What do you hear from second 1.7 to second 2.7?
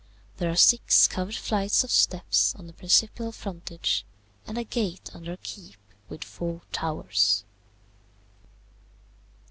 of steps on